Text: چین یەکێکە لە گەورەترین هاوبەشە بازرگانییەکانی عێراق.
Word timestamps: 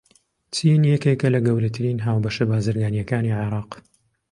چین 0.55 0.81
یەکێکە 0.93 1.27
لە 1.35 1.39
گەورەترین 1.47 2.03
هاوبەشە 2.05 2.45
بازرگانییەکانی 2.51 3.35
عێراق. 3.39 3.71